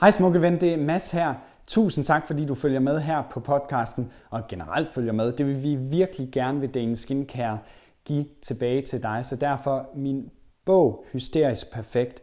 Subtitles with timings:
[0.00, 1.34] Hej smukke ven, det er Mads her.
[1.66, 5.32] Tusind tak, fordi du følger med her på podcasten, og generelt følger med.
[5.32, 7.58] Det vil vi virkelig gerne ved Dane Skincare
[8.04, 9.24] give tilbage til dig.
[9.24, 10.30] Så derfor min
[10.64, 12.22] bog, Hysterisk Perfekt,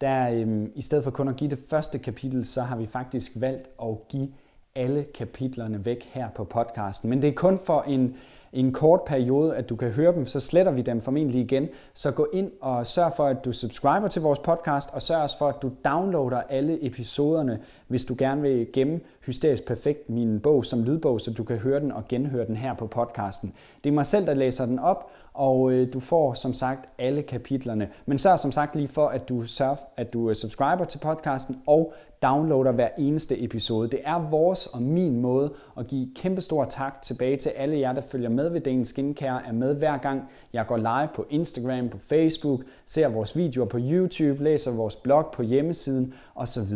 [0.00, 3.32] der øhm, i stedet for kun at give det første kapitel, så har vi faktisk
[3.36, 4.28] valgt at give
[4.74, 7.10] alle kapitlerne væk her på podcasten.
[7.10, 8.16] Men det er kun for en
[8.52, 11.68] i en kort periode, at du kan høre dem, så sletter vi dem formentlig igen.
[11.94, 15.38] Så gå ind og sørg for, at du subscriber til vores podcast, og sørg også
[15.38, 20.64] for, at du downloader alle episoderne, hvis du gerne vil gemme Hysterisk Perfekt, min bog
[20.64, 23.54] som lydbog, så du kan høre den og genhøre den her på podcasten.
[23.84, 27.22] Det er mig selv, der læser den op, og øh, du får som sagt alle
[27.22, 27.88] kapitlerne.
[28.06, 31.62] Men sørg som sagt lige for, at du sørg, at du øh, subscriber til podcasten
[31.66, 31.92] og
[32.22, 33.90] downloader hver eneste episode.
[33.90, 38.00] Det er vores og min måde at give kæmpestor tak tilbage til alle jer, der
[38.00, 41.98] følger med ved Dagens Skincare, er med hver gang jeg går live på Instagram, på
[41.98, 46.72] Facebook, ser vores videoer på YouTube, læser vores blog på hjemmesiden osv.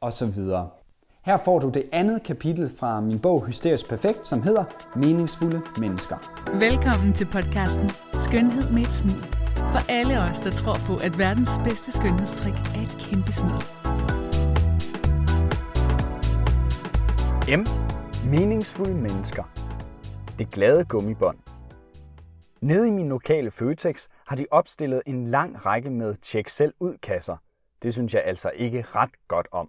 [0.00, 0.42] osv.
[1.26, 4.64] Her får du det andet kapitel fra min bog Hysterisk Perfekt, som hedder
[4.96, 6.16] Meningsfulde Mennesker.
[6.58, 7.90] Velkommen til podcasten
[8.24, 9.24] Skønhed med et smil.
[9.56, 13.62] For alle os, der tror på, at verdens bedste skønhedstrik er et kæmpe smil.
[17.58, 17.66] M.
[18.30, 19.44] Meningsfulde mennesker.
[20.38, 21.38] Det glade gummibånd.
[22.60, 26.96] Nede i min lokale Føtex har de opstillet en lang række med tjek selv ud
[27.02, 27.36] kasser.
[27.82, 29.68] Det synes jeg altså ikke ret godt om.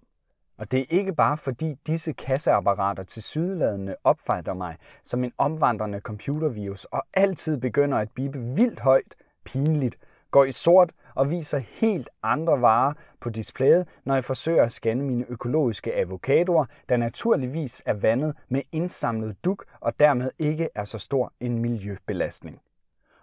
[0.58, 6.00] Og det er ikke bare fordi disse kasseapparater til sydladende opfatter mig som en omvandrende
[6.00, 9.98] computervirus og altid begynder at bibe vildt højt, pinligt,
[10.32, 15.04] går i sort og viser helt andre varer på displayet, når jeg forsøger at scanne
[15.04, 20.98] mine økologiske avocadoer, der naturligvis er vandet med indsamlet duk og dermed ikke er så
[20.98, 22.62] stor en miljøbelastning.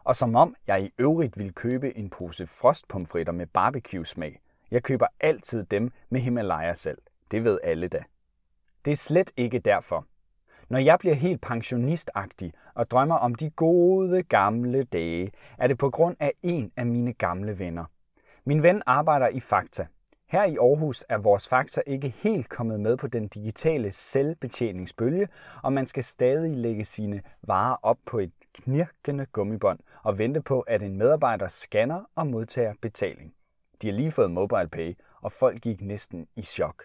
[0.05, 4.41] Og som om jeg i øvrigt vil købe en pose frostpomfritter med barbecue-smag.
[4.71, 6.98] Jeg køber altid dem med Himalaya selv.
[7.30, 8.03] Det ved alle da.
[8.84, 10.06] Det er slet ikke derfor.
[10.69, 15.90] Når jeg bliver helt pensionistagtig og drømmer om de gode gamle dage, er det på
[15.90, 17.84] grund af en af mine gamle venner.
[18.45, 19.86] Min ven arbejder i Fakta.
[20.29, 25.29] Her i Aarhus er vores Fakta ikke helt kommet med på den digitale selvbetjeningsbølge,
[25.63, 30.61] og man skal stadig lægge sine varer op på et knirkende gummibånd og vente på,
[30.61, 33.34] at en medarbejder scanner og modtager betaling.
[33.83, 36.84] De har lige fået mobile pay, og folk gik næsten i chok.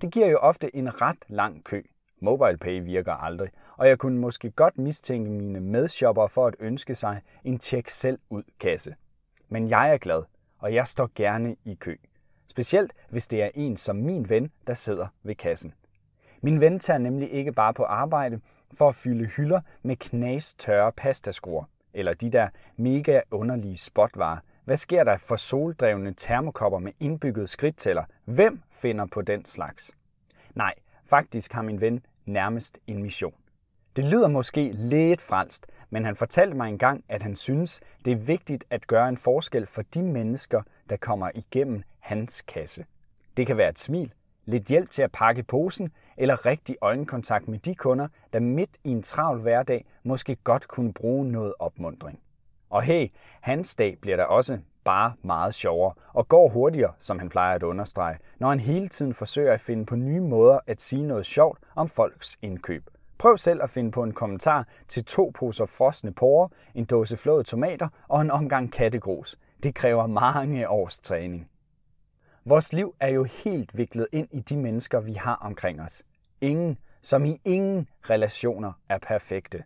[0.00, 1.82] Det giver jo ofte en ret lang kø.
[2.20, 7.20] MobilePay virker aldrig, og jeg kunne måske godt mistænke mine medshopper for at ønske sig
[7.44, 8.94] en tjek selv ud kasse.
[9.48, 10.22] Men jeg er glad,
[10.58, 11.96] og jeg står gerne i kø.
[12.46, 15.74] Specielt hvis det er en som min ven, der sidder ved kassen.
[16.42, 18.40] Min ven tager nemlig ikke bare på arbejde
[18.74, 24.38] for at fylde hylder med knas tørre pastaskruer, eller de der mega underlige spotvarer.
[24.70, 28.04] Hvad sker der for soldrevne termokopper med indbygget skridttæller?
[28.24, 29.90] Hvem finder på den slags?
[30.54, 33.34] Nej, faktisk har min ven nærmest en mission.
[33.96, 38.16] Det lyder måske lidt fransk, men han fortalte mig engang, at han synes, det er
[38.16, 42.84] vigtigt at gøre en forskel for de mennesker, der kommer igennem hans kasse.
[43.36, 44.12] Det kan være et smil,
[44.44, 48.90] lidt hjælp til at pakke posen, eller rigtig øjenkontakt med de kunder, der midt i
[48.90, 52.20] en travl hverdag måske godt kunne bruge noget opmundring.
[52.70, 53.08] Og hey,
[53.40, 57.62] hans dag bliver der også bare meget sjovere og går hurtigere, som han plejer at
[57.62, 61.58] understrege, når han hele tiden forsøger at finde på nye måder at sige noget sjovt
[61.74, 62.90] om folks indkøb.
[63.18, 67.42] Prøv selv at finde på en kommentar til to poser frosne porre, en dåse flåede
[67.42, 69.36] tomater og en omgang kattegrus.
[69.62, 71.48] Det kræver mange års træning.
[72.44, 76.02] Vores liv er jo helt viklet ind i de mennesker, vi har omkring os.
[76.40, 79.62] Ingen, som i ingen relationer er perfekte.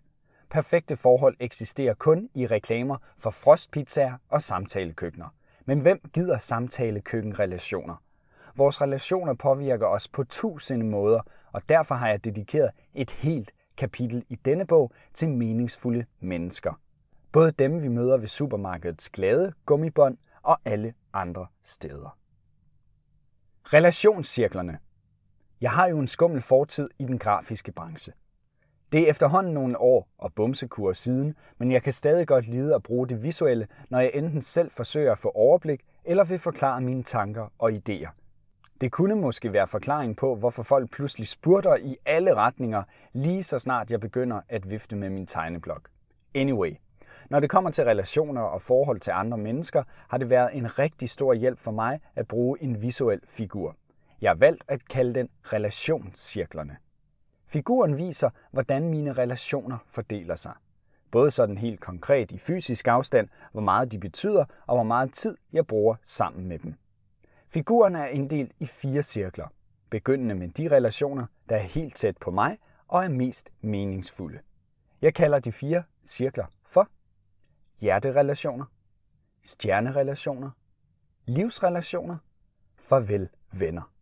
[0.54, 5.28] Perfekte forhold eksisterer kun i reklamer for frostpizzaer og samtalekøkkener.
[5.64, 8.02] Men hvem gider samtalekøkkenrelationer?
[8.56, 11.20] Vores relationer påvirker os på tusinde måder,
[11.52, 16.80] og derfor har jeg dedikeret et helt kapitel i denne bog til meningsfulde mennesker.
[17.32, 22.18] Både dem, vi møder ved supermarkedets glade gummibånd og alle andre steder.
[23.64, 24.78] Relationscirklerne.
[25.60, 28.12] Jeg har jo en skummel fortid i den grafiske branche.
[28.94, 32.82] Det er efterhånden nogle år og bumsekur siden, men jeg kan stadig godt lide at
[32.82, 37.02] bruge det visuelle, når jeg enten selv forsøger at få overblik eller vil forklare mine
[37.02, 38.08] tanker og idéer.
[38.80, 42.82] Det kunne måske være forklaring på, hvorfor folk pludselig spurter i alle retninger,
[43.12, 45.88] lige så snart jeg begynder at vifte med min tegneblok.
[46.34, 46.76] Anyway,
[47.30, 51.10] når det kommer til relationer og forhold til andre mennesker, har det været en rigtig
[51.10, 53.76] stor hjælp for mig at bruge en visuel figur.
[54.20, 56.76] Jeg har valgt at kalde den relationscirklerne.
[57.54, 60.52] Figuren viser, hvordan mine relationer fordeler sig.
[61.10, 65.36] Både sådan helt konkret i fysisk afstand, hvor meget de betyder, og hvor meget tid
[65.52, 66.74] jeg bruger sammen med dem.
[67.48, 69.48] Figuren er inddelt i fire cirkler,
[69.90, 72.58] begyndende med de relationer, der er helt tæt på mig
[72.88, 74.38] og er mest meningsfulde.
[75.02, 76.88] Jeg kalder de fire cirkler for
[77.80, 78.64] hjerterelationer,
[79.42, 80.50] stjernerelationer,
[81.26, 82.16] livsrelationer,
[82.78, 83.93] farvel venner.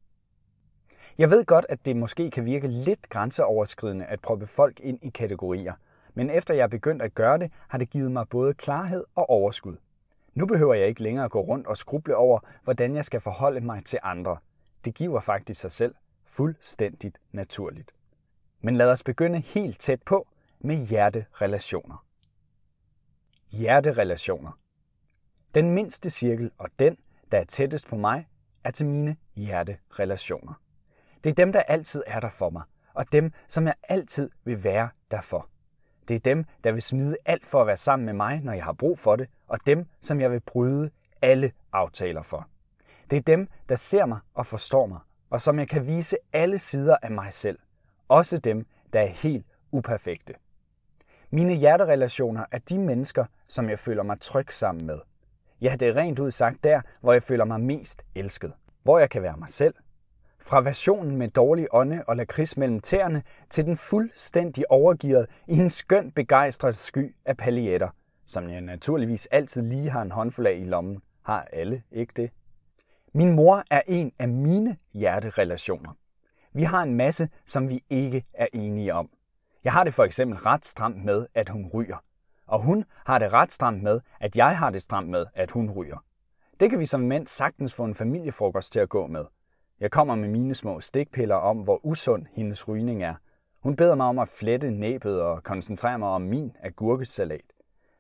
[1.19, 5.09] Jeg ved godt, at det måske kan virke lidt grænseoverskridende at proppe folk ind i
[5.09, 5.73] kategorier,
[6.14, 9.31] men efter jeg er begyndt at gøre det, har det givet mig både klarhed og
[9.31, 9.76] overskud.
[10.35, 13.85] Nu behøver jeg ikke længere gå rundt og skruble over, hvordan jeg skal forholde mig
[13.85, 14.37] til andre.
[14.85, 15.94] Det giver faktisk sig selv
[16.26, 17.93] fuldstændigt naturligt.
[18.61, 20.29] Men lad os begynde helt tæt på
[20.61, 22.05] med hjerterelationer.
[23.50, 24.58] Hjerterelationer.
[25.55, 26.97] Den mindste cirkel og den,
[27.32, 28.29] der er tættest på mig,
[28.65, 30.62] er til mine hjerterelationer.
[31.24, 32.62] Det er dem, der altid er der for mig,
[32.94, 35.48] og dem, som jeg altid vil være der for.
[36.08, 38.64] Det er dem, der vil smide alt for at være sammen med mig, når jeg
[38.64, 40.90] har brug for det, og dem, som jeg vil bryde
[41.22, 42.48] alle aftaler for.
[43.10, 44.98] Det er dem, der ser mig og forstår mig,
[45.30, 47.58] og som jeg kan vise alle sider af mig selv.
[48.08, 50.34] Også dem, der er helt uperfekte.
[51.30, 54.98] Mine hjerterelationer er de mennesker, som jeg føler mig tryg sammen med.
[55.60, 58.52] Ja, det er rent ud sagt der, hvor jeg føler mig mest elsket.
[58.82, 59.74] Hvor jeg kan være mig selv,
[60.43, 65.71] fra versionen med dårlig ånde og lakrids mellem tæerne til den fuldstændig overgivet i en
[65.71, 67.89] skøn begejstret sky af paljetter,
[68.27, 71.03] som jeg naturligvis altid lige har en håndfuld af i lommen.
[71.23, 72.31] Har alle ikke det?
[73.15, 75.97] Min mor er en af mine hjerterelationer.
[76.53, 79.11] Vi har en masse, som vi ikke er enige om.
[79.65, 81.97] Jeg har det for eksempel ret stramt med, at hun ryger.
[82.47, 85.71] Og hun har det ret stramt med, at jeg har det stramt med, at hun
[85.71, 86.05] ryger.
[86.61, 89.25] Det kan vi som mænd sagtens få en familiefrokost til at gå med–
[89.80, 93.14] jeg kommer med mine små stikpiller om, hvor usund hendes rygning er.
[93.60, 97.52] Hun beder mig om at flette næbet og koncentrere mig om min agurkesalat.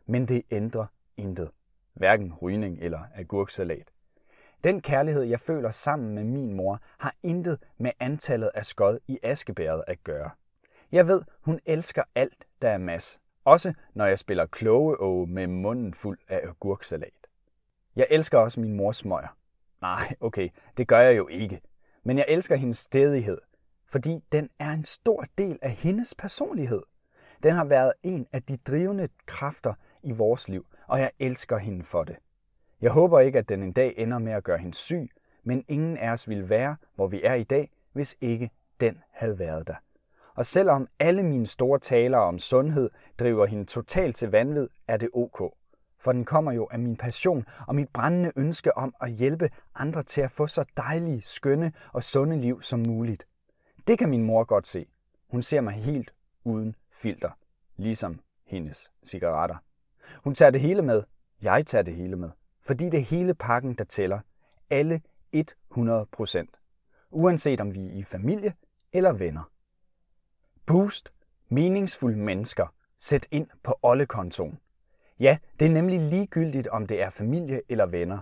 [0.06, 0.86] Men det ændrer
[1.16, 1.50] intet.
[1.94, 3.92] Hverken rygning eller agurksalat.
[4.64, 9.18] Den kærlighed, jeg føler sammen med min mor, har intet med antallet af skod i
[9.22, 10.30] askebæret at gøre.
[10.92, 13.20] Jeg ved, hun elsker alt, der er mas.
[13.44, 17.26] Også når jeg spiller kloge med munden fuld af agurksalat.
[17.96, 19.36] Jeg elsker også min mors smøger.
[19.82, 21.60] Nej, okay, det gør jeg jo ikke.
[22.04, 23.38] Men jeg elsker hendes stedighed,
[23.86, 26.82] fordi den er en stor del af hendes personlighed.
[27.42, 31.84] Den har været en af de drivende kræfter i vores liv, og jeg elsker hende
[31.84, 32.16] for det.
[32.80, 35.10] Jeg håber ikke, at den en dag ender med at gøre hende syg,
[35.44, 38.50] men ingen af os ville være, hvor vi er i dag, hvis ikke
[38.80, 39.76] den havde været der.
[40.34, 45.10] Og selvom alle mine store taler om sundhed driver hende totalt til vanvid, er det
[45.14, 45.54] ok
[46.02, 50.02] for den kommer jo af min passion og mit brændende ønske om at hjælpe andre
[50.02, 53.26] til at få så dejlige, skønne og sunde liv som muligt.
[53.86, 54.86] Det kan min mor godt se.
[55.30, 56.14] Hun ser mig helt
[56.44, 57.30] uden filter,
[57.76, 59.56] ligesom hendes cigaretter.
[60.24, 61.02] Hun tager det hele med.
[61.42, 62.30] Jeg tager det hele med.
[62.60, 64.20] Fordi det er hele pakken, der tæller.
[64.70, 65.00] Alle
[65.32, 66.50] 100 procent.
[67.10, 68.54] Uanset om vi er i familie
[68.92, 69.50] eller venner.
[70.66, 71.12] Boost.
[71.48, 72.66] Meningsfulde mennesker.
[72.96, 74.58] Sæt ind på ollekontoen.
[75.22, 78.18] Ja, det er nemlig ligegyldigt, om det er familie eller venner.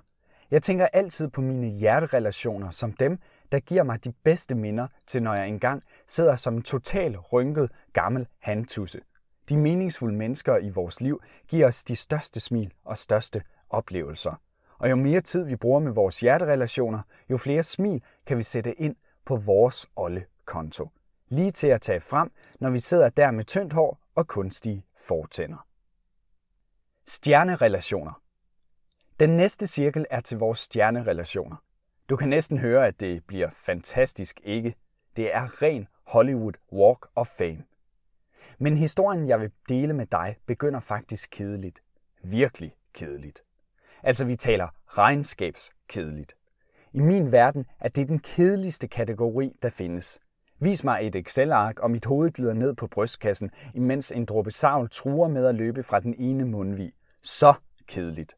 [0.50, 3.18] Jeg tænker altid på mine hjerterelationer som dem,
[3.52, 7.70] der giver mig de bedste minder til, når jeg engang sidder som en total rynket
[7.92, 9.00] gammel handtusse.
[9.48, 14.40] De meningsfulde mennesker i vores liv giver os de største smil og største oplevelser.
[14.78, 17.00] Og jo mere tid vi bruger med vores hjerterelationer,
[17.30, 20.88] jo flere smil kan vi sætte ind på vores olle konto.
[21.28, 22.30] Lige til at tage frem,
[22.60, 25.69] når vi sidder der med tyndt hår og kunstige fortænder.
[27.12, 28.22] Stjernerelationer.
[29.20, 31.56] Den næste cirkel er til vores stjernerelationer.
[32.10, 34.74] Du kan næsten høre, at det bliver fantastisk ikke.
[35.16, 37.62] Det er ren Hollywood Walk of Fame.
[38.58, 41.82] Men historien, jeg vil dele med dig, begynder faktisk kedeligt.
[42.22, 43.42] Virkelig kedeligt.
[44.02, 46.36] Altså, vi taler regnskabskedeligt.
[46.92, 50.20] I min verden er det den kedeligste kategori, der findes.
[50.58, 54.88] Vis mig et Excel-ark, og mit hoved glider ned på brystkassen, imens en dråbe savl
[54.90, 56.92] truer med at løbe fra den ene mundvig.
[57.22, 57.54] Så
[57.86, 58.36] kedeligt.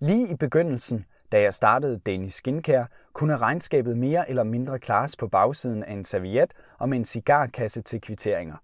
[0.00, 5.28] Lige i begyndelsen, da jeg startede Danish Skincare, kunne regnskabet mere eller mindre klares på
[5.28, 8.56] bagsiden af en serviet og med en cigarkasse til kvitteringer.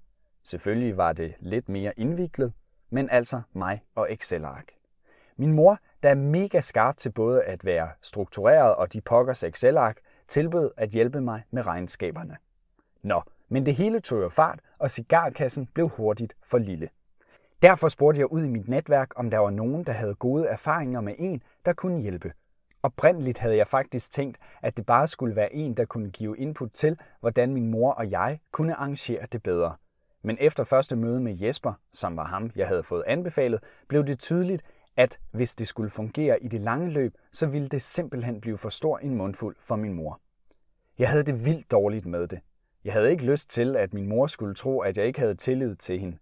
[0.44, 2.52] Selvfølgelig var det lidt mere indviklet,
[2.90, 4.72] men altså mig og Excel-ark.
[5.36, 9.96] Min mor, der er mega skarp til både at være struktureret og de pokkers Excel-ark,
[10.28, 12.36] tilbød at hjælpe mig med regnskaberne.
[13.02, 16.88] Nå, men det hele tog jo fart, og cigarkassen blev hurtigt for lille.
[17.62, 21.00] Derfor spurgte jeg ud i mit netværk, om der var nogen, der havde gode erfaringer
[21.00, 22.32] med en, der kunne hjælpe.
[22.82, 26.70] Oprindeligt havde jeg faktisk tænkt, at det bare skulle være en, der kunne give input
[26.72, 29.76] til, hvordan min mor og jeg kunne arrangere det bedre.
[30.22, 34.18] Men efter første møde med Jesper, som var ham, jeg havde fået anbefalet, blev det
[34.18, 34.62] tydeligt,
[34.96, 38.68] at hvis det skulle fungere i det lange løb, så ville det simpelthen blive for
[38.68, 40.20] stor en mundfuld for min mor.
[40.98, 42.40] Jeg havde det vildt dårligt med det.
[42.84, 45.76] Jeg havde ikke lyst til, at min mor skulle tro, at jeg ikke havde tillid
[45.76, 46.18] til hende.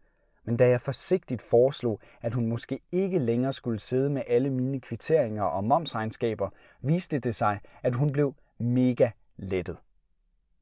[0.47, 4.81] Men da jeg forsigtigt foreslog, at hun måske ikke længere skulle sidde med alle mine
[4.81, 6.49] kvitteringer og momsregnskaber,
[6.81, 9.77] viste det sig, at hun blev mega lettet.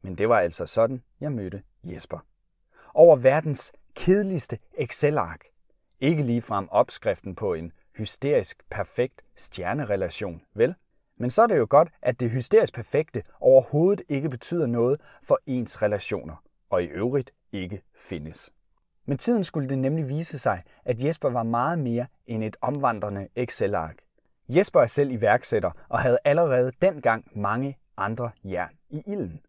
[0.02, 2.18] Men det var altså sådan, jeg mødte Jesper.
[2.94, 5.44] Over verdens kedeligste Excel-ark.
[6.00, 10.74] Ikke ligefrem opskriften på en hysterisk perfekt stjernerelation, vel?
[11.16, 15.38] Men så er det jo godt, at det hysterisk perfekte overhovedet ikke betyder noget for
[15.46, 18.52] ens relationer, og i øvrigt ikke findes.
[19.06, 23.28] Med tiden skulle det nemlig vise sig, at Jesper var meget mere end et omvandrende
[23.36, 23.96] Excel-ark.
[24.48, 29.40] Jesper er selv iværksætter og havde allerede dengang mange andre jern i ilden.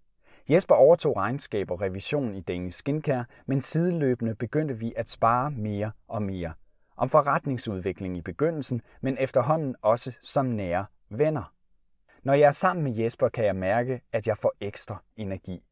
[0.50, 5.92] Jesper overtog regnskab og revision i Danish Skincare, men sideløbende begyndte vi at spare mere
[6.08, 6.54] og mere.
[6.98, 11.54] Om forretningsudvikling i begyndelsen, men efterhånden også som nære venner.
[12.24, 15.64] Når jeg er sammen med Jesper, kan jeg mærke, at jeg får ekstra energi.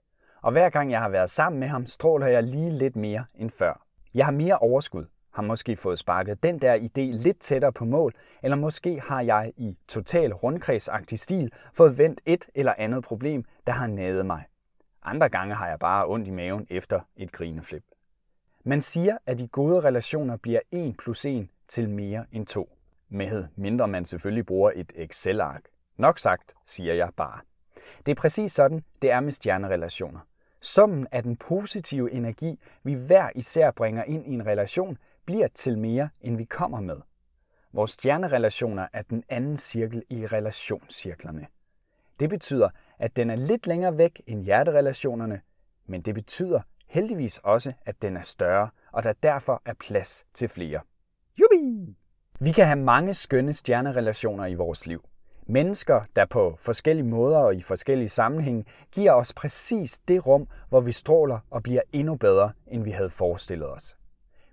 [0.43, 3.49] Og hver gang jeg har været sammen med ham, stråler jeg lige lidt mere end
[3.49, 3.85] før.
[4.13, 8.13] Jeg har mere overskud, har måske fået sparket den der idé lidt tættere på mål,
[8.43, 13.73] eller måske har jeg i total rundkredsagtig stil fået vendt et eller andet problem, der
[13.73, 14.43] har nædet mig.
[15.03, 17.83] Andre gange har jeg bare ondt i maven efter et grineflip.
[18.65, 22.69] Man siger, at de gode relationer bliver 1 plus 1 til mere end 2.
[23.09, 25.63] Med mindre man selvfølgelig bruger et Excel-ark.
[25.97, 27.39] Nok sagt, siger jeg bare.
[28.05, 30.19] Det er præcis sådan, det er med stjernerelationer.
[30.63, 35.77] Summen af den positive energi, vi hver især bringer ind i en relation, bliver til
[35.77, 36.97] mere, end vi kommer med.
[37.73, 41.47] Vores stjernerelationer er den anden cirkel i relationscirklerne.
[42.19, 45.41] Det betyder, at den er lidt længere væk end hjerterelationerne,
[45.85, 50.49] men det betyder heldigvis også, at den er større, og der derfor er plads til
[50.49, 50.79] flere.
[51.39, 51.95] Jubi!
[52.39, 55.05] Vi kan have mange skønne stjernerelationer i vores liv.
[55.47, 60.81] Mennesker, der på forskellige måder og i forskellige sammenhænge giver os præcis det rum, hvor
[60.81, 63.95] vi stråler og bliver endnu bedre, end vi havde forestillet os.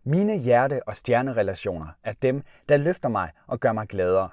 [0.04, 4.28] Mine hjerte- og stjernerelationer er dem, der løfter mig og gør mig gladere.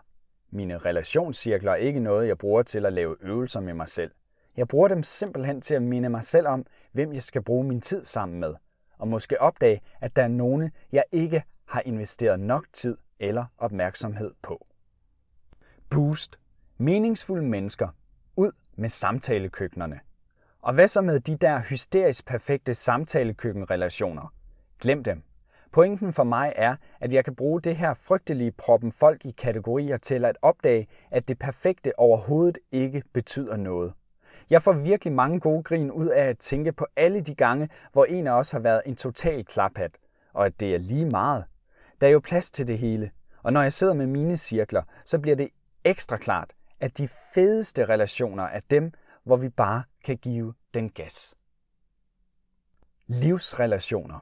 [0.51, 4.11] Mine relationscirkler er ikke noget, jeg bruger til at lave øvelser med mig selv.
[4.57, 7.81] Jeg bruger dem simpelthen til at minde mig selv om, hvem jeg skal bruge min
[7.81, 8.53] tid sammen med,
[8.97, 14.31] og måske opdage, at der er nogen, jeg ikke har investeret nok tid eller opmærksomhed
[14.41, 14.65] på.
[15.89, 16.39] Boost
[16.79, 17.87] Meningsfulde mennesker.
[18.35, 19.99] Ud med samtalekøkkenerne.
[20.61, 24.33] Og hvad så med de der hysterisk perfekte samtalekøkkenrelationer?
[24.79, 25.23] Glem dem.
[25.71, 29.97] Pointen for mig er, at jeg kan bruge det her frygtelige proppen folk i kategorier
[29.97, 33.93] til at opdage, at det perfekte overhovedet ikke betyder noget.
[34.49, 38.05] Jeg får virkelig mange gode grin ud af at tænke på alle de gange, hvor
[38.05, 39.97] en af os har været en total klaphat,
[40.33, 41.45] og at det er lige meget.
[42.01, 43.11] Der er jo plads til det hele,
[43.43, 45.49] og når jeg sidder med mine cirkler, så bliver det
[45.83, 48.91] ekstra klart, at de fedeste relationer er dem,
[49.23, 51.35] hvor vi bare kan give den gas.
[53.07, 54.19] Livsrelationer.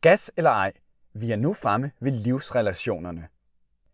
[0.00, 0.72] Gas eller ej,
[1.12, 3.28] vi er nu fremme ved livsrelationerne.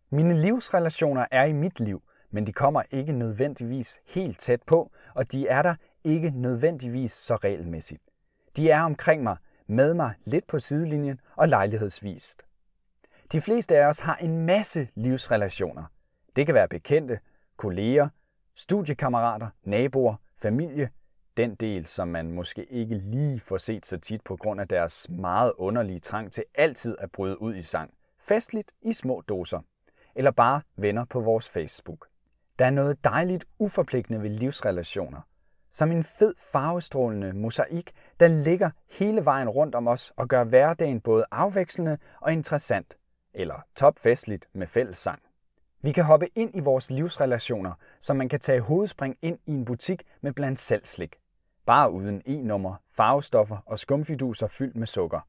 [0.09, 2.01] Mine livsrelationer er i mit liv,
[2.31, 7.35] men de kommer ikke nødvendigvis helt tæt på, og de er der ikke nødvendigvis så
[7.35, 8.03] regelmæssigt.
[8.57, 9.37] De er omkring mig,
[9.67, 12.43] med mig lidt på sidelinjen og lejlighedsvist.
[13.31, 15.83] De fleste af os har en masse livsrelationer.
[16.35, 17.19] Det kan være bekendte,
[17.59, 18.09] kolleger,
[18.55, 20.89] studiekammerater, naboer, familie,
[21.37, 25.09] den del, som man måske ikke lige får set så tit på grund af deres
[25.09, 27.93] meget underlige trang til altid at bryde ud i sang.
[28.19, 29.59] Festligt i små doser.
[30.15, 32.07] Eller bare venner på vores Facebook.
[32.59, 35.21] Der er noget dejligt uforpligtende ved livsrelationer.
[35.71, 41.01] Som en fed farvestrålende mosaik, der ligger hele vejen rundt om os og gør hverdagen
[41.01, 42.97] både afvekslende og interessant.
[43.33, 45.21] Eller topfestligt med fællessang.
[45.81, 49.65] Vi kan hoppe ind i vores livsrelationer, så man kan tage hovedspring ind i en
[49.65, 51.15] butik med blandt selv slik.
[51.65, 55.19] Bare uden e-nummer, farvestoffer og skumfiduser fyldt med sukker.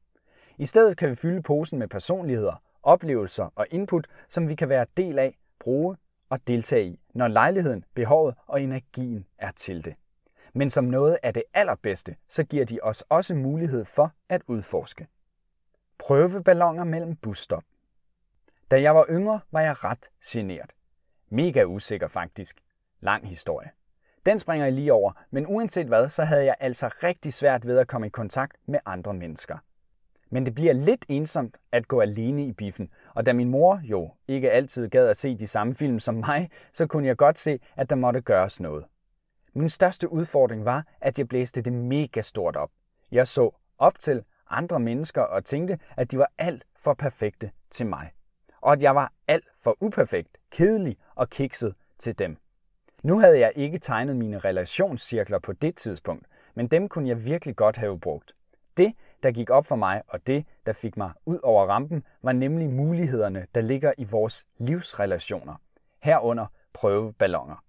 [0.57, 4.85] I stedet kan vi fylde posen med personligheder, oplevelser og input, som vi kan være
[4.97, 5.97] del af, bruge
[6.29, 9.95] og deltage i, når lejligheden, behovet og energien er til det.
[10.53, 15.07] Men som noget af det allerbedste, så giver de os også mulighed for at udforske.
[15.97, 17.63] Prøveballoner mellem busstop.
[18.71, 20.71] Da jeg var yngre, var jeg ret generet.
[21.29, 22.57] Mega usikker faktisk.
[22.99, 23.69] Lang historie.
[24.25, 27.77] Den springer jeg lige over, men uanset hvad, så havde jeg altså rigtig svært ved
[27.77, 29.57] at komme i kontakt med andre mennesker.
[30.29, 34.13] Men det bliver lidt ensomt at gå alene i biffen, og da min mor jo
[34.27, 37.59] ikke altid gad at se de samme film som mig, så kunne jeg godt se,
[37.75, 38.85] at der måtte gøres noget.
[39.53, 42.69] Min største udfordring var, at jeg blæste det mega stort op.
[43.11, 47.85] Jeg så op til andre mennesker og tænkte, at de var alt for perfekte til
[47.85, 48.11] mig
[48.61, 52.37] og at jeg var alt for uperfekt, kedelig og kikset til dem.
[53.03, 56.25] Nu havde jeg ikke tegnet mine relationscirkler på det tidspunkt,
[56.55, 58.33] men dem kunne jeg virkelig godt have brugt.
[58.77, 62.31] Det, der gik op for mig, og det, der fik mig ud over rampen, var
[62.31, 65.55] nemlig mulighederne, der ligger i vores livsrelationer.
[65.99, 67.63] Herunder prøveballoner.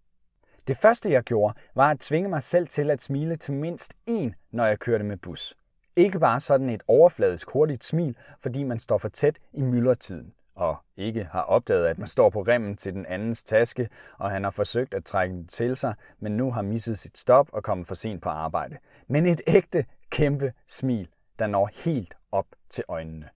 [0.69, 4.31] Det første, jeg gjorde, var at tvinge mig selv til at smile til mindst én,
[4.51, 5.55] når jeg kørte med bus.
[5.97, 10.77] Ikke bare sådan et overfladisk hurtigt smil, fordi man står for tæt i myldretiden og
[10.97, 14.51] ikke har opdaget, at man står på remmen til den andens taske, og han har
[14.51, 17.95] forsøgt at trække den til sig, men nu har misset sit stop og kommet for
[17.95, 18.77] sent på arbejde.
[19.09, 23.29] Men et ægte, kæmpe smil, der når helt op til øjnene.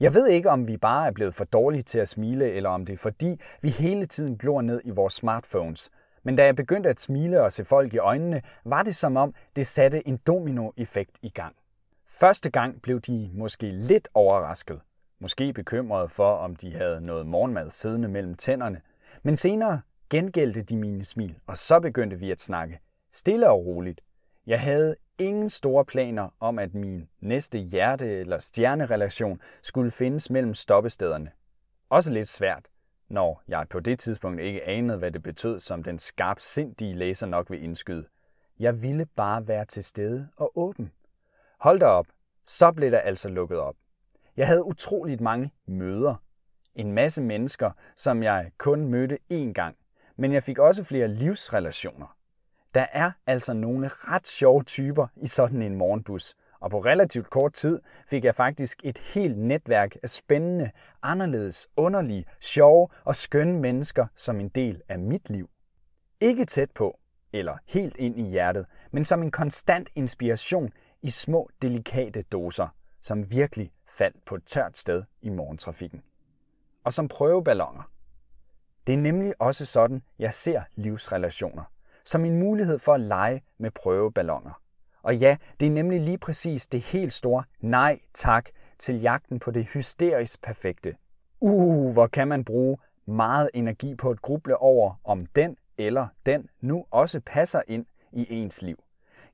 [0.00, 2.86] Jeg ved ikke, om vi bare er blevet for dårlige til at smile, eller om
[2.86, 5.90] det er fordi, vi hele tiden glor ned i vores smartphones.
[6.22, 9.34] Men da jeg begyndte at smile og se folk i øjnene, var det som om,
[9.56, 11.56] det satte en dominoeffekt i gang.
[12.06, 14.80] Første gang blev de måske lidt overrasket,
[15.20, 18.80] måske bekymrede for, om de havde noget morgenmad siddende mellem tænderne.
[19.22, 19.80] Men senere
[20.10, 22.80] gengældte de mine smil, og så begyndte vi at snakke.
[23.12, 24.00] Stille og roligt.
[24.46, 30.54] Jeg havde ingen store planer om, at min næste hjerte- eller stjernerelation skulle findes mellem
[30.54, 31.30] stoppestederne.
[31.88, 32.68] Også lidt svært,
[33.08, 37.50] når jeg på det tidspunkt ikke anede, hvad det betød, som den skarpsindige læser nok
[37.50, 38.06] vil indskyde.
[38.58, 40.92] Jeg ville bare være til stede og åben.
[41.60, 42.06] Hold da op,
[42.46, 43.76] så blev der altså lukket op.
[44.36, 46.14] Jeg havde utroligt mange møder.
[46.74, 49.76] En masse mennesker, som jeg kun mødte én gang.
[50.18, 52.16] Men jeg fik også flere livsrelationer.
[52.74, 56.34] Der er altså nogle ret sjove typer i sådan en morgenbus.
[56.60, 60.70] Og på relativt kort tid fik jeg faktisk et helt netværk af spændende,
[61.02, 65.50] anderledes, underlige, sjove og skønne mennesker som en del af mit liv.
[66.20, 66.98] Ikke tæt på,
[67.32, 72.68] eller helt ind i hjertet, men som en konstant inspiration i små, delikate doser,
[73.00, 76.02] som virkelig faldt på et tørt sted i morgentrafikken.
[76.84, 77.90] Og som prøveballoner.
[78.86, 81.62] Det er nemlig også sådan, jeg ser livsrelationer.
[82.04, 84.60] Som en mulighed for at lege med prøveballoner.
[85.02, 89.50] Og ja, det er nemlig lige præcis det helt store nej tak til jagten på
[89.50, 90.96] det hysterisk perfekte.
[91.40, 96.48] Uh, hvor kan man bruge meget energi på at gruble over, om den eller den
[96.60, 98.82] nu også passer ind i ens liv.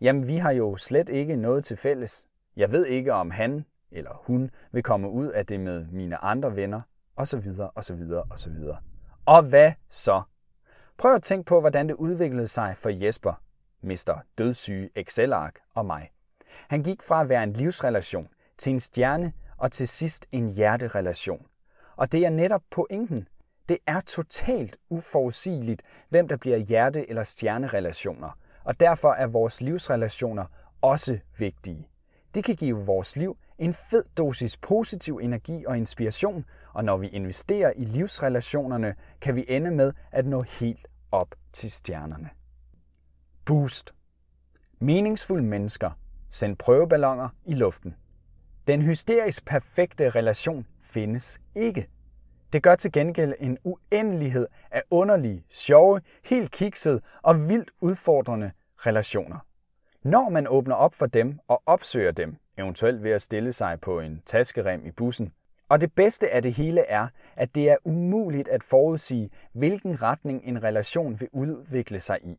[0.01, 2.27] Jamen, vi har jo slet ikke noget til fælles.
[2.57, 6.57] Jeg ved ikke, om han eller hun vil komme ud af det med mine andre
[6.57, 6.81] venner,
[7.17, 7.43] osv.
[7.75, 8.03] osv.
[8.31, 8.57] osv.
[9.27, 10.23] Og hvad så?
[10.99, 13.33] Prøv at tænke på, hvordan det udviklede sig for Jesper,
[13.83, 14.23] Mr.
[14.39, 16.11] Dødssyge Excel-ark og mig.
[16.69, 18.29] Han gik fra at være en livsrelation
[18.59, 21.47] til en stjerne og til sidst en hjerterelation.
[21.97, 23.29] Og det er netop pointen.
[23.69, 28.39] Det er totalt uforudsigeligt, hvem der bliver hjerte- eller stjernerelationer.
[28.65, 30.45] Og derfor er vores livsrelationer
[30.81, 31.89] også vigtige.
[32.35, 36.45] Det kan give vores liv en fed dosis positiv energi og inspiration,
[36.75, 41.71] og når vi investerer i livsrelationerne, kan vi ende med at nå helt op til
[41.71, 42.31] stjernerne.
[43.45, 43.95] Boost.
[44.79, 45.91] Meningsfulde mennesker.
[46.31, 47.95] Send prøveballoner i luften.
[48.67, 51.89] Den hysterisk perfekte relation findes ikke.
[52.53, 58.53] Det gør til gengæld en uendelighed af underlige, sjove, helt kiksede og vildt udfordrende
[58.87, 59.39] relationer.
[60.03, 64.01] Når man åbner op for dem og opsøger dem, eventuelt ved at stille sig på
[64.01, 65.33] en taskerem i bussen.
[65.69, 70.45] Og det bedste af det hele er, at det er umuligt at forudsige, hvilken retning
[70.45, 72.37] en relation vil udvikle sig i.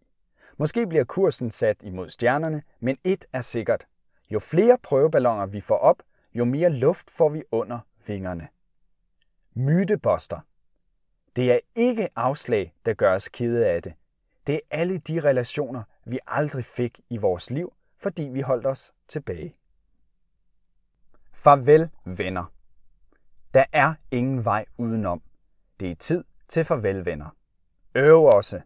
[0.57, 3.85] Måske bliver kursen sat imod stjernerne, men et er sikkert.
[4.29, 8.47] Jo flere prøveballoner vi får op, jo mere luft får vi under vingerne.
[9.55, 10.39] Myteboster.
[11.35, 13.93] Det er ikke afslag, der gør os kede af det.
[14.47, 18.93] Det er alle de relationer, vi aldrig fik i vores liv, fordi vi holdt os
[19.07, 19.55] tilbage.
[21.33, 22.51] Farvel venner.
[23.53, 25.21] Der er ingen vej udenom.
[25.79, 27.35] Det er tid til farvel venner.
[27.95, 28.61] Øv også.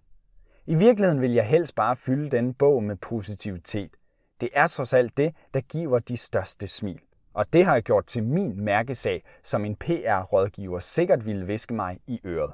[0.66, 3.98] I virkeligheden vil jeg helst bare fylde denne bog med positivitet.
[4.42, 7.02] Det er trods alt det, der giver de største smil.
[7.34, 12.00] Og det har jeg gjort til min mærkesag, som en PR-rådgiver sikkert ville viske mig
[12.08, 12.54] i øret.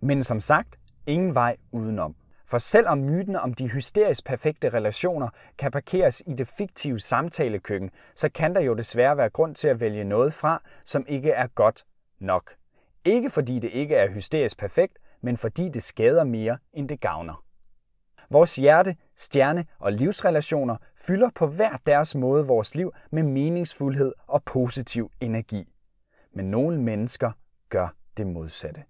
[0.00, 2.16] Men som sagt, ingen vej udenom.
[2.50, 8.28] For selvom myten om de hysterisk perfekte relationer kan parkeres i det fiktive samtalekøkken, så
[8.28, 11.84] kan der jo desværre være grund til at vælge noget fra, som ikke er godt
[12.20, 12.54] nok.
[13.04, 17.44] Ikke fordi det ikke er hysterisk perfekt, men fordi det skader mere, end det gavner.
[18.30, 24.44] Vores hjerte, stjerne og livsrelationer fylder på hver deres måde vores liv med meningsfuldhed og
[24.44, 25.72] positiv energi.
[26.32, 27.32] Men nogle mennesker
[27.68, 28.89] gør det modsatte.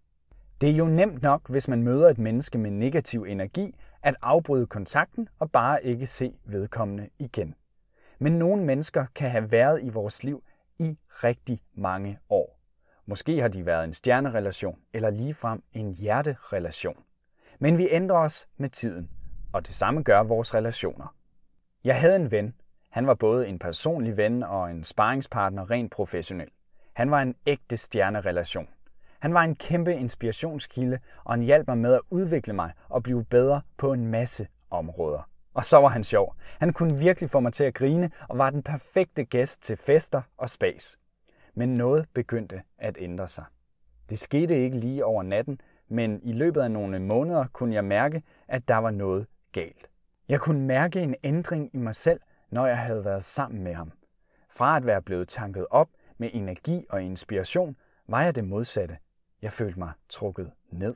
[0.60, 4.66] Det er jo nemt nok, hvis man møder et menneske med negativ energi, at afbryde
[4.66, 7.54] kontakten og bare ikke se vedkommende igen.
[8.18, 10.42] Men nogle mennesker kan have været i vores liv
[10.78, 12.60] i rigtig mange år.
[13.06, 17.04] Måske har de været en stjernerelation eller ligefrem en hjerterelation.
[17.58, 19.10] Men vi ændrer os med tiden,
[19.52, 21.14] og det samme gør vores relationer.
[21.84, 22.54] Jeg havde en ven.
[22.90, 26.48] Han var både en personlig ven og en sparringspartner rent professionel.
[26.92, 28.68] Han var en ægte stjernerelation.
[29.20, 33.24] Han var en kæmpe inspirationskilde, og han hjalp mig med at udvikle mig og blive
[33.24, 35.28] bedre på en masse områder.
[35.54, 36.34] Og så var han sjov.
[36.60, 40.22] Han kunne virkelig få mig til at grine og var den perfekte gæst til fester
[40.36, 40.98] og spas.
[41.54, 43.44] Men noget begyndte at ændre sig.
[44.10, 48.22] Det skete ikke lige over natten, men i løbet af nogle måneder kunne jeg mærke,
[48.48, 49.90] at der var noget galt.
[50.28, 53.92] Jeg kunne mærke en ændring i mig selv, når jeg havde været sammen med ham.
[54.50, 57.76] Fra at være blevet tanket op med energi og inspiration,
[58.08, 58.96] var jeg det modsatte.
[59.42, 60.94] Jeg følte mig trukket ned.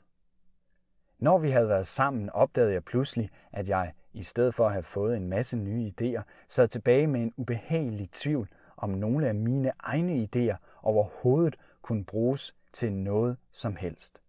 [1.19, 4.83] Når vi havde været sammen, opdagede jeg pludselig, at jeg, i stedet for at have
[4.83, 9.73] fået en masse nye idéer, sad tilbage med en ubehagelig tvivl, om nogle af mine
[9.79, 14.23] egne idéer overhovedet kunne bruges til noget som helst.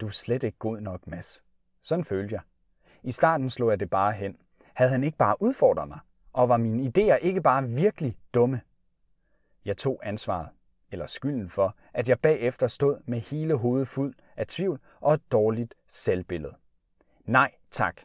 [0.00, 1.44] Du er slet ikke god nok, Mads.
[1.82, 2.42] Sådan følte jeg.
[3.02, 4.36] I starten slog jeg det bare hen.
[4.74, 5.98] Havde han ikke bare udfordret mig?
[6.32, 8.60] Og var mine idéer ikke bare virkelig dumme?
[9.64, 10.48] Jeg tog ansvaret,
[10.92, 15.32] eller skylden for, at jeg bagefter stod med hele hovedet fuld af tvivl og et
[15.32, 16.54] dårligt selvbillede.
[17.24, 18.00] Nej, tak.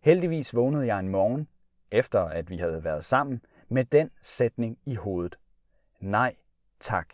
[0.00, 1.48] Heldigvis vågnede jeg en morgen,
[1.90, 5.38] efter at vi havde været sammen, med den sætning i hovedet.
[6.00, 6.36] Nej,
[6.80, 7.08] tak.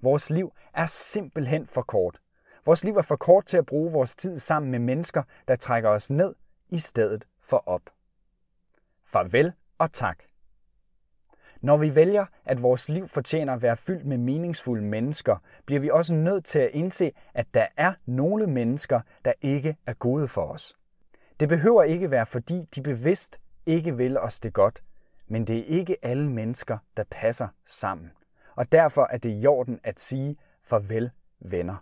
[0.00, 2.20] Vores liv er simpelthen for kort.
[2.64, 5.90] Vores liv er for kort til at bruge vores tid sammen med mennesker, der trækker
[5.90, 6.34] os ned
[6.68, 7.82] i stedet for op.
[9.04, 10.27] Farvel og tak.
[11.60, 15.90] Når vi vælger, at vores liv fortjener at være fyldt med meningsfulde mennesker, bliver vi
[15.90, 20.42] også nødt til at indse, at der er nogle mennesker, der ikke er gode for
[20.42, 20.76] os.
[21.40, 24.82] Det behøver ikke være, fordi de bevidst ikke vil os det godt,
[25.28, 28.10] men det er ikke alle mennesker, der passer sammen.
[28.56, 31.76] Og derfor er det i orden at sige farvel venner.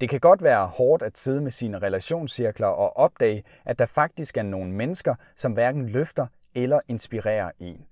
[0.00, 4.36] Det kan godt være hårdt at sidde med sine relationscirkler og opdage, at der faktisk
[4.36, 7.86] er nogle mennesker, som hverken løfter eller inspirerer en,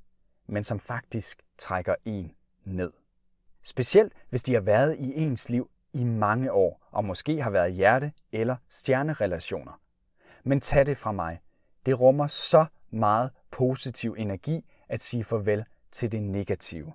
[0.53, 2.33] men som faktisk trækker en
[2.65, 2.93] ned.
[3.63, 7.73] Specielt hvis de har været i ens liv i mange år, og måske har været
[7.73, 9.81] hjerte- eller stjernerelationer.
[10.45, 11.41] Men tag det fra mig.
[11.87, 16.93] Det rummer så meget positiv energi at sige farvel til det negative.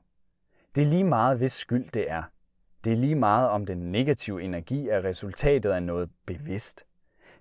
[0.75, 2.23] Det er lige meget, hvis skyld det er.
[2.83, 6.85] Det er lige meget, om den negative energi er resultatet af noget bevidst.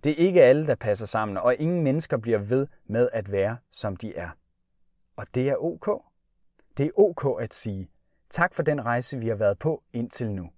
[0.04, 3.56] Det er ikke alle, der passer sammen, og ingen mennesker bliver ved med at være,
[3.70, 4.30] som de er.
[5.16, 6.02] Og det er ok.
[6.78, 7.88] Det er ok at sige,
[8.30, 10.50] tak for den rejse, vi har været på indtil nu.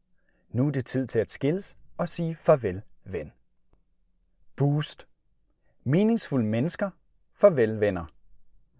[0.50, 3.32] Nu er det tid til at skilles og sige farvel, ven.
[4.56, 5.08] Boost.
[5.84, 6.90] Meningsfulde mennesker.
[7.34, 8.04] Farvel, venner.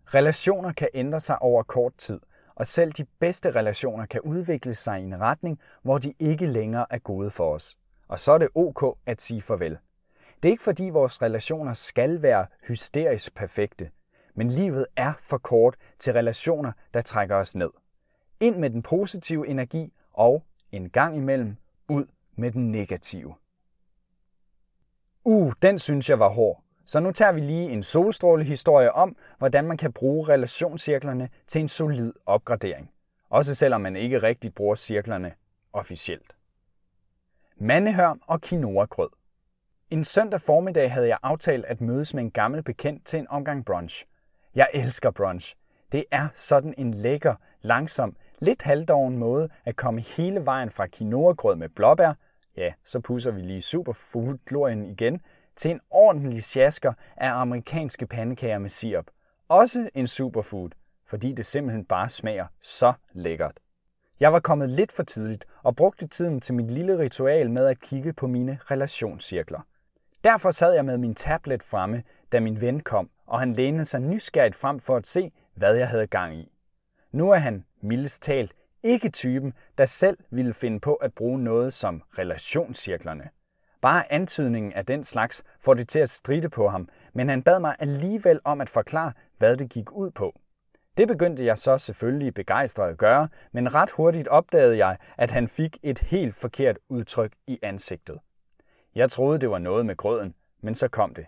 [0.07, 2.21] Relationer kan ændre sig over kort tid,
[2.55, 6.87] og selv de bedste relationer kan udvikle sig i en retning, hvor de ikke længere
[6.91, 7.77] er gode for os.
[8.09, 9.79] Og så er det ok at sige farvel.
[10.43, 13.91] Det er ikke fordi vores relationer skal være hysterisk perfekte,
[14.38, 17.70] men livet er for kort til relationer, der trækker os ned.
[18.40, 21.57] Ind med den positive energi og en gang imellem
[21.88, 23.35] ud med den negative.
[25.24, 26.62] Uh, den synes jeg var hård.
[26.85, 31.68] Så nu tager vi lige en solstrålehistorie om, hvordan man kan bruge relationscirklerne til en
[31.68, 32.90] solid opgradering.
[33.31, 35.35] Også selvom man ikke rigtigt bruger cirklerne
[35.72, 36.37] officielt.
[37.57, 39.09] Mandehørm og quinoa-grød.
[39.90, 43.64] En søndag formiddag havde jeg aftalt at mødes med en gammel bekendt til en omgang
[43.64, 44.08] brunch.
[44.59, 45.57] Jeg elsker brunch.
[45.92, 51.57] Det er sådan en lækker, langsom, lidt halvdoven måde at komme hele vejen fra quinoa-grød
[51.57, 52.12] med blåbær,
[52.57, 55.21] ja, så pusser vi lige superfood-glorien igen,
[55.57, 59.05] til en ordentlig sjasker af amerikanske pandekager med sirup.
[59.49, 60.71] Også en superfood,
[61.07, 63.61] fordi det simpelthen bare smager så lækkert.
[64.21, 67.81] Jeg var kommet lidt for tidligt og brugte tiden til mit lille ritual med at
[67.81, 69.61] kigge på mine relationscirkler.
[70.25, 74.01] Derfor sad jeg med min tablet fremme, da min ven kom, og han lænede sig
[74.01, 76.53] nysgerrigt frem for at se, hvad jeg havde gang i.
[77.12, 81.73] Nu er han, mildest talt, ikke typen, der selv ville finde på at bruge noget
[81.73, 83.29] som relationscirklerne.
[83.81, 87.61] Bare antydningen af den slags får det til at stride på ham, men han bad
[87.61, 90.41] mig alligevel om at forklare, hvad det gik ud på.
[90.97, 95.49] Det begyndte jeg så selvfølgelig begejstret at gøre, men ret hurtigt opdagede jeg, at han
[95.49, 98.19] fik et helt forkert udtryk i ansigtet.
[98.95, 101.27] Jeg troede, det var noget med grøden, men så kom det.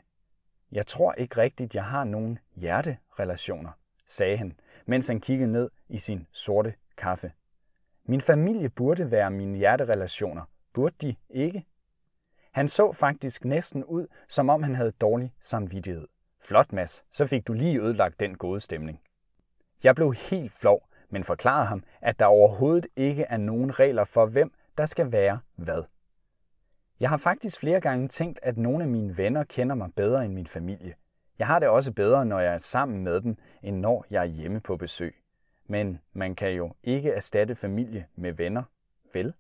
[0.73, 3.71] Jeg tror ikke rigtigt, jeg har nogen hjerterelationer,
[4.07, 4.57] sagde han,
[4.87, 7.33] mens han kiggede ned i sin sorte kaffe.
[8.05, 10.43] Min familie burde være mine hjerterelationer.
[10.73, 11.67] Burde de ikke?
[12.53, 16.09] Han så faktisk næsten ud, som om han havde dårlig samvittighed.
[16.43, 19.01] Flot, Mads, så fik du lige ødelagt den gode stemning.
[19.85, 24.27] Jeg blev helt flov, men forklarede ham, at der overhovedet ikke er nogen regler for,
[24.27, 25.83] hvem der skal være hvad.
[27.01, 30.33] Jeg har faktisk flere gange tænkt, at nogle af mine venner kender mig bedre end
[30.33, 30.95] min familie.
[31.39, 34.27] Jeg har det også bedre, når jeg er sammen med dem, end når jeg er
[34.27, 35.15] hjemme på besøg.
[35.67, 38.63] Men man kan jo ikke erstatte familie med venner,
[39.15, 39.35] vel?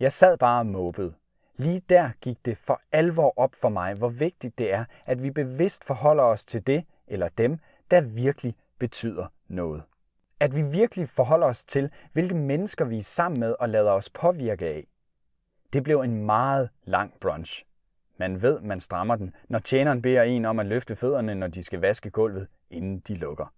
[0.00, 1.14] Jeg sad bare og måbede.
[1.56, 5.30] Lige der gik det for alvor op for mig, hvor vigtigt det er, at vi
[5.30, 7.58] bevidst forholder os til det eller dem,
[7.90, 9.82] der virkelig betyder noget.
[10.40, 14.10] At vi virkelig forholder os til, hvilke mennesker vi er sammen med og lader os
[14.10, 14.91] påvirke af.
[15.72, 17.64] Det blev en meget lang brunch.
[18.16, 21.62] Man ved, man strammer den, når tjeneren beder en om at løfte fødderne, når de
[21.62, 23.52] skal vaske gulvet, inden de lukker.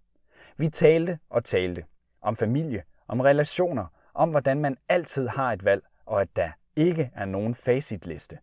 [0.57, 1.85] Vi talte og talte
[2.21, 7.11] om familie, om relationer, om hvordan man altid har et valg, og at der ikke
[7.15, 8.37] er nogen facitliste.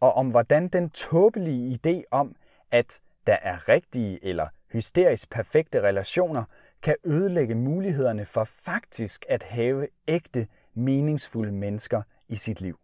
[0.00, 2.36] Og om hvordan den tåbelige idé om,
[2.70, 6.44] at der er rigtige eller hysterisk perfekte relationer,
[6.82, 12.81] kan ødelægge mulighederne for faktisk at have ægte, meningsfulde mennesker i sit liv.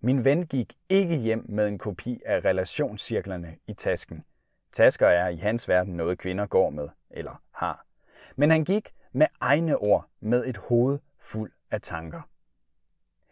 [0.00, 4.24] Min ven gik ikke hjem med en kopi af relationscirklerne i tasken.
[4.72, 7.84] Tasker er i hans verden noget kvinder går med, eller har.
[8.36, 12.20] Men han gik med egne ord med et hoved fuld af tanker.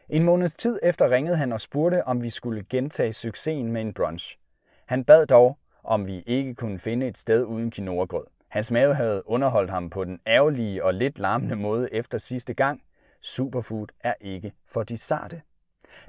[0.08, 3.94] En måneds tid efter ringede han og spurgte, om vi skulle gentage succesen med en
[3.94, 4.38] brunch.
[4.86, 8.24] Han bad dog, om vi ikke kunne finde et sted uden quinoa-grød.
[8.48, 12.82] Hans mave havde underholdt ham på den ærgerlige og lidt larmende måde efter sidste gang.
[13.20, 15.42] Superfood er ikke for de sarte.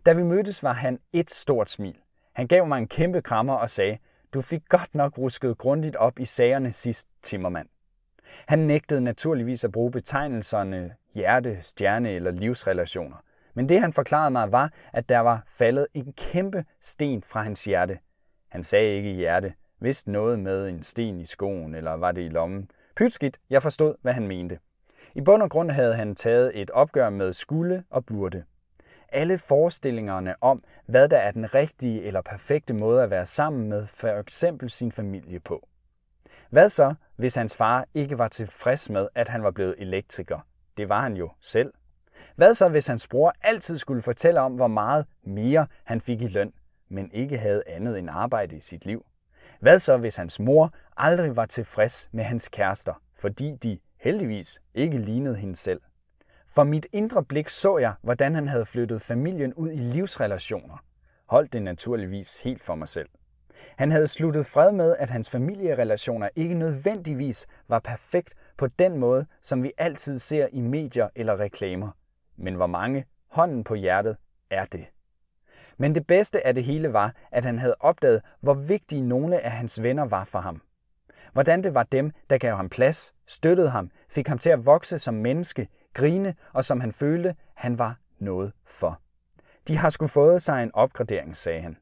[0.06, 1.96] Da vi mødtes, var han et stort smil.
[2.34, 3.98] Han gav mig en kæmpe krammer og sagde,
[4.34, 7.68] du fik godt nok rusket grundigt op i sagerne sidst, Timmermand.
[8.48, 13.18] Han nægtede naturligvis at bruge betegnelserne hjerte, stjerne eller livsrelationer.
[13.54, 17.66] Men det han forklarede mig var, at der var faldet en kæmpe sten fra hans
[17.66, 18.00] hjerte.
[18.50, 22.30] Han sagde ikke hjerte, vist noget med en sten i skoen, eller var det i
[22.30, 22.70] lommen.
[22.96, 24.60] Pytskidt, jeg forstod, hvad han mente.
[25.16, 28.44] I bund og grund havde han taget et opgør med skulle og burde.
[29.18, 33.88] Alle forestillingerne om, hvad der er den rigtige eller perfekte måde at være sammen med
[33.88, 35.68] for eksempel sin familie på.
[36.50, 40.40] Hvad så, hvis hans far ikke var tilfreds med, at han var blevet elektriker?
[40.78, 41.74] Det var han jo selv.
[42.36, 46.28] Hvad så, hvis hans bror altid skulle fortælle om, hvor meget mere han fik i
[46.28, 46.52] løn,
[46.90, 49.06] men ikke havde andet end arbejde i sit liv?
[49.60, 54.98] Hvad så, hvis hans mor aldrig var tilfreds med hans kærester, fordi de heldigvis ikke
[54.98, 55.82] lignede hende selv?
[56.48, 60.84] For mit indre blik så jeg, hvordan han havde flyttet familien ud i livsrelationer.
[61.30, 63.10] Holdt det naturligvis helt for mig selv.
[63.78, 69.26] Han havde sluttet fred med, at hans familierelationer ikke nødvendigvis var perfekt på den måde,
[69.42, 71.92] som vi altid ser i medier eller reklamer.
[72.38, 74.18] Men hvor mange, hånden på hjertet,
[74.52, 74.86] er det?
[75.78, 79.52] Men det bedste af det hele var, at han havde opdaget, hvor vigtige nogle af
[79.52, 80.62] hans venner var for ham.
[81.34, 84.98] Hvordan det var dem, der gav ham plads, støttede ham, fik ham til at vokse
[84.98, 89.02] som menneske, grine og som han følte, han var noget for.
[89.68, 91.78] De har sgu fået sig en opgradering, sagde han.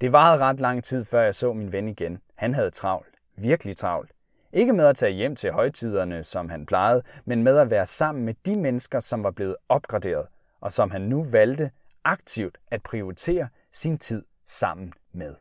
[0.00, 2.18] Det varede ret lang tid, før jeg så min ven igen.
[2.34, 3.14] Han havde travlt.
[3.36, 4.12] Virkelig travlt.
[4.52, 8.24] Ikke med at tage hjem til højtiderne, som han plejede, men med at være sammen
[8.24, 10.26] med de mennesker, som var blevet opgraderet,
[10.60, 11.70] og som han nu valgte
[12.04, 15.34] aktivt at prioritere sin tid sammen med.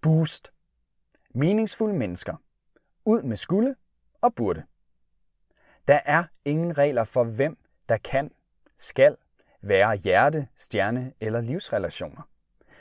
[0.00, 0.52] Boost.
[1.34, 2.36] Meningsfulde mennesker.
[3.04, 3.76] Ud med skulle
[4.20, 4.62] og burde.
[5.88, 8.30] Der er ingen regler for, hvem der kan,
[8.76, 9.16] skal
[9.62, 12.22] være hjerte, stjerne eller livsrelationer.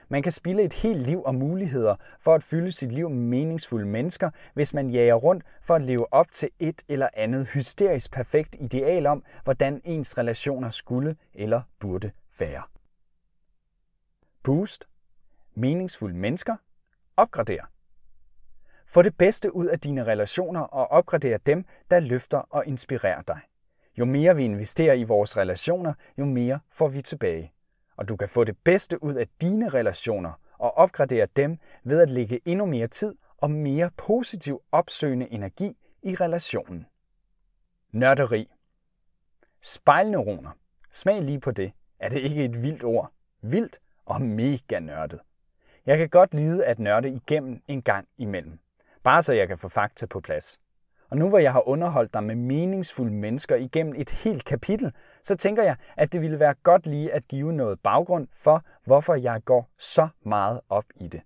[0.09, 3.85] Man kan spille et helt liv og muligheder for at fylde sit liv med meningsfulde
[3.85, 8.55] mennesker, hvis man jager rundt for at leve op til et eller andet hysterisk perfekt
[8.59, 12.63] ideal om, hvordan ens relationer skulle eller burde være.
[14.43, 14.87] Boost.
[15.55, 16.55] Meningsfulde mennesker.
[17.17, 17.76] Opgrader.
[18.88, 23.39] Få det bedste ud af dine relationer og opgradere dem, der løfter og inspirerer dig.
[23.97, 27.54] Jo mere vi investerer i vores relationer, jo mere får vi tilbage
[27.97, 32.10] og du kan få det bedste ud af dine relationer og opgradere dem ved at
[32.10, 36.86] lægge endnu mere tid og mere positiv opsøgende energi i relationen.
[37.91, 38.50] Nørderi.
[39.62, 40.52] Spejlneuroner.
[40.91, 41.71] Smag lige på det.
[42.00, 43.12] Er det ikke et vildt ord?
[43.41, 45.19] Vildt og mega nørdet.
[45.86, 48.60] Jeg kan godt lide at nørde igennem en gang imellem.
[49.07, 50.59] Bare så jeg kan få fakta på plads.
[51.09, 54.91] Og nu hvor jeg har underholdt dig med meningsfulde mennesker igennem et helt kapitel,
[55.23, 59.15] så tænker jeg, at det ville være godt lige at give noget baggrund for, hvorfor
[59.15, 61.21] jeg går så meget op i det.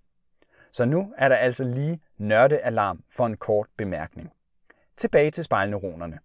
[0.72, 4.32] Så nu er der altså lige nørdealarm for en kort bemærkning.
[4.96, 6.18] Tilbage til spejlneuronerne.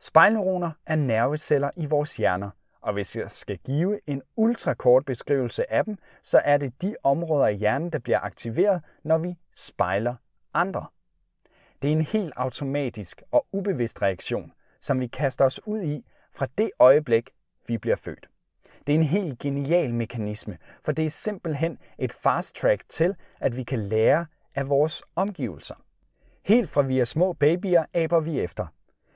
[0.00, 5.84] Spejlneuroner er nerveceller i vores hjerner, og hvis jeg skal give en ultrakort beskrivelse af
[5.84, 10.14] dem, så er det de områder i hjernen, der bliver aktiveret, når vi spejler
[10.54, 10.86] andre.
[11.82, 16.46] Det er en helt automatisk og ubevidst reaktion, som vi kaster os ud i fra
[16.58, 17.30] det øjeblik,
[17.66, 18.28] vi bliver født.
[18.86, 23.56] Det er en helt genial mekanisme, for det er simpelthen et fast track til, at
[23.56, 25.74] vi kan lære af vores omgivelser.
[26.44, 28.66] Helt fra vi er små babyer, aber vi efter.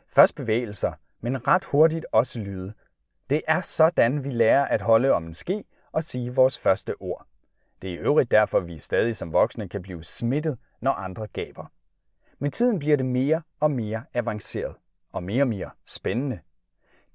[0.09, 2.73] Først bevægelser, men ret hurtigt også lyde.
[3.31, 7.28] Det er sådan, vi lærer at holde om en ski og sige vores første ord.
[7.83, 11.67] Det er i øvrigt derfor, vi stadig som voksne kan blive smittet, når andre gaber.
[12.39, 14.75] Med tiden bliver det mere og mere avanceret
[15.13, 16.39] og mere og mere spændende.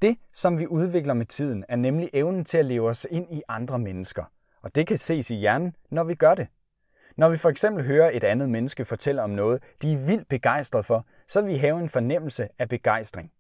[0.02, 3.42] Det, som vi udvikler med tiden, er nemlig evnen til at leve os ind i
[3.48, 4.24] andre mennesker.
[4.62, 6.48] Og det kan ses i hjernen, når vi gør det.
[7.18, 10.86] Når vi for eksempel hører et andet menneske fortælle om noget, de er vildt begejstret
[10.86, 13.32] for, så vil vi have en fornemmelse af begejstring.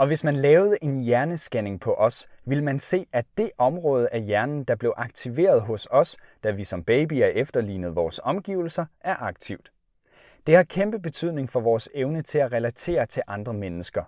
[0.00, 4.22] Og hvis man lavede en hjernescanning på os, vil man se, at det område af
[4.22, 9.72] hjernen, der blev aktiveret hos os, da vi som babyer efterlignede vores omgivelser, er aktivt.
[10.46, 14.02] Det har kæmpe betydning for vores evne til at relatere til andre mennesker.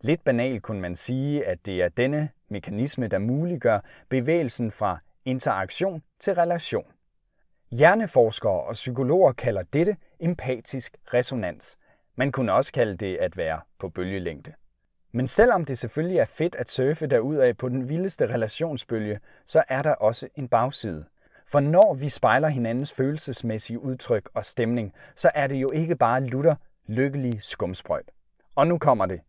[0.00, 6.02] Lidt banalt kunne man sige, at det er denne mekanisme, der muliggør bevægelsen fra interaktion
[6.20, 6.86] til relation.
[7.70, 11.78] Hjerneforskere og psykologer kalder dette empatisk resonans.
[12.16, 14.52] Man kunne også kalde det at være på bølgelængde.
[15.12, 19.82] Men selvom det selvfølgelig er fedt at surfe derudad på den vildeste relationsbølge, så er
[19.82, 21.04] der også en bagside.
[21.46, 26.24] For når vi spejler hinandens følelsesmæssige udtryk og stemning, så er det jo ikke bare
[26.24, 26.54] lutter
[26.86, 28.10] lykkelig skumsprøjt.
[28.54, 29.20] Og nu kommer det.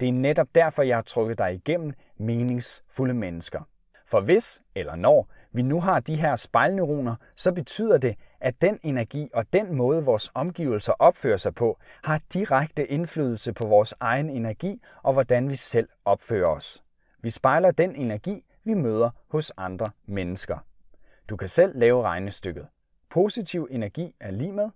[0.00, 3.60] Det er netop derfor, jeg har trukket dig igennem meningsfulde mennesker.
[4.06, 8.78] For hvis eller når vi nu har de her spejlneuroner, så betyder det, at den
[8.82, 14.30] energi og den måde, vores omgivelser opfører sig på, har direkte indflydelse på vores egen
[14.30, 16.84] energi og hvordan vi selv opfører os.
[17.20, 20.58] Vi spejler den energi, vi møder hos andre mennesker.
[21.28, 22.68] Du kan selv lave regnestykket.
[23.10, 24.70] Positiv energi er lige med.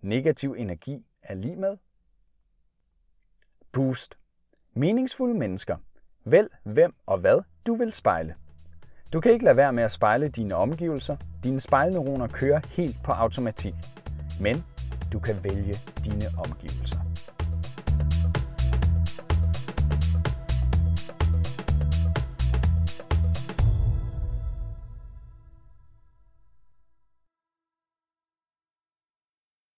[0.00, 1.76] Negativ energi er lige med.
[3.72, 4.18] Boost.
[4.74, 5.76] Meningsfulde mennesker.
[6.24, 8.34] Vælg hvem og hvad du vil spejle.
[9.12, 11.16] Du kan ikke lade være med at spejle dine omgivelser.
[11.44, 13.74] Dine spejlneuroner kører helt på automatik.
[14.40, 14.64] Men
[15.12, 16.99] du kan vælge dine omgivelser.